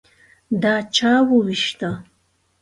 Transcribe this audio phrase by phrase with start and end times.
[0.61, 1.89] _دا چا ووېشته؟